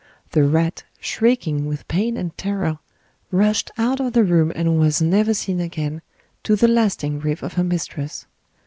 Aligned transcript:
The 0.31 0.43
rat, 0.43 0.83
shrieking 0.99 1.67
with 1.67 1.87
pain 1.87 2.17
and 2.17 2.35
terror, 2.35 2.79
rushed 3.29 3.69
out 3.77 3.99
of 3.99 4.13
the 4.13 4.23
room 4.23 4.51
and 4.55 4.79
was 4.79 4.99
never 4.99 5.35
seen 5.35 5.59
again, 5.61 6.01
to 6.41 6.55
the 6.55 6.67
lasting 6.67 7.19
grief 7.19 7.43
of 7.43 7.53
her 7.53 7.63
mistress. 7.63 8.25